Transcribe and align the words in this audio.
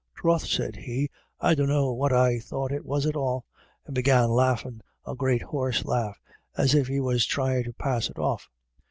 'Troth,' 0.15 0.47
sez 0.47 0.71
he, 0.77 1.11
'I 1.41 1.53
dunno 1.53 1.91
what 1.91 2.11
I 2.11 2.39
thought 2.39 2.71
it 2.71 2.83
was 2.87 3.05
at 3.05 3.15
all,' 3.15 3.45
and 3.85 3.93
began 3.93 4.31
laughin' 4.31 4.81
a 5.05 5.13
great 5.13 5.43
horse 5.43 5.85
laugh, 5.85 6.19
as 6.57 6.73
if 6.73 6.87
he 6.87 6.99
was 6.99 7.23
thryin' 7.27 7.65
to 7.65 7.73
pass 7.73 8.09
it 8.09 8.17
off. 8.17 8.49